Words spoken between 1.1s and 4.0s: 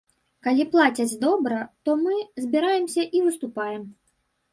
добра, то мы збіраемся і выступаем.